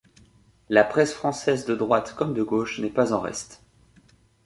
[0.67, 3.61] La presse française de droite comme de gauche n'est pas en reste.